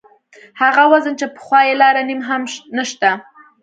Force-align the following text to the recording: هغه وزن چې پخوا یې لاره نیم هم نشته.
هغه 0.61 0.83
وزن 0.91 1.13
چې 1.19 1.25
پخوا 1.35 1.59
یې 1.67 1.73
لاره 1.81 2.01
نیم 2.09 2.21
هم 2.29 2.41
نشته. 2.77 3.09